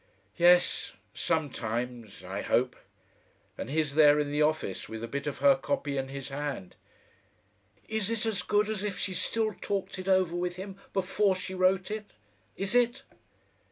[0.37, 0.93] "Yes.
[1.13, 2.75] Sometimes I hope.
[3.55, 6.75] And he's there in the office with a bit of her copy in his hand."
[7.87, 11.53] "Is it as good as if she still talked it over with him before she
[11.53, 12.13] wrote it?
[12.57, 13.03] Is it?"